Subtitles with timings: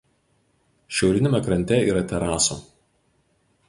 [0.99, 2.61] Šiauriniame krante yra terasų.